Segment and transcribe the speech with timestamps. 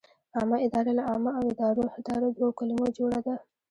[0.37, 1.43] عامه اداره له عامه او
[1.99, 3.35] اداره دوو کلمو جوړه ده.